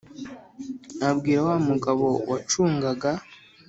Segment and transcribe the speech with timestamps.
[1.09, 3.11] Abwira wa mugabo wacungaga